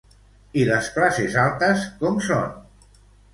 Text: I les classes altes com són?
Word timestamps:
I 0.61 0.61
les 0.69 0.87
classes 0.95 1.37
altes 1.41 1.85
com 2.01 2.19
són? 2.29 2.57